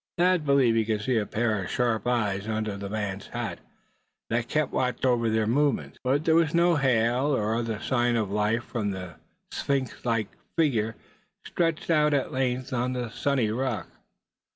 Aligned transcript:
Thad 0.17 0.47
believed 0.47 0.77
he 0.77 0.83
could 0.85 1.03
see 1.03 1.17
a 1.17 1.27
pair 1.27 1.63
of 1.63 1.69
sharp 1.69 2.07
eyes 2.07 2.47
under 2.47 2.75
the 2.75 2.89
man's 2.89 3.27
hat, 3.27 3.59
that 4.31 4.47
kept 4.47 4.71
watch 4.73 5.05
over 5.05 5.29
their 5.29 5.45
movements; 5.45 5.99
but 6.03 6.25
there 6.25 6.33
was 6.33 6.55
no 6.55 6.75
hail, 6.75 7.25
or 7.37 7.53
other 7.55 7.79
sign 7.79 8.15
of 8.15 8.31
life 8.31 8.63
from 8.63 8.89
that 8.93 9.19
sphinx 9.51 10.03
like 10.03 10.29
figure 10.57 10.95
stretched 11.45 11.91
out 11.91 12.15
at 12.15 12.31
length 12.31 12.73
on 12.73 12.93
the 12.93 13.09
sunny 13.11 13.51
rock. 13.51 13.89